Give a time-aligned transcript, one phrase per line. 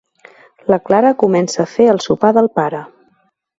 [0.73, 2.83] La Clara comença a fer el sopar del pare.